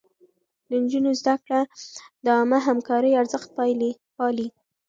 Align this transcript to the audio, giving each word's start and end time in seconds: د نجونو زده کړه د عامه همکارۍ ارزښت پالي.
د 0.69 0.71
نجونو 0.83 1.11
زده 1.19 1.35
کړه 1.45 1.61
د 2.23 2.25
عامه 2.37 2.59
همکارۍ 2.67 3.11
ارزښت 3.21 3.49
پالي. 4.17 4.47